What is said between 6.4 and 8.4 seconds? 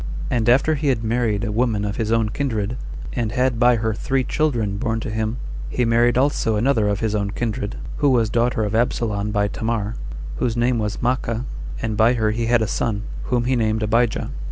another of his own kindred, who was